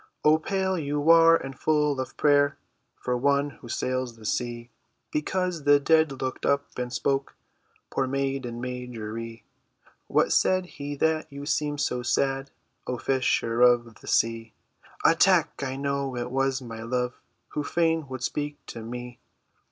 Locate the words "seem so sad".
11.45-12.49